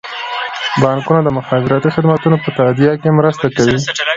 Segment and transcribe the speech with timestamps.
[0.81, 3.77] بانکونه د مخابراتي خدمتونو په تادیه کې مرسته کوي.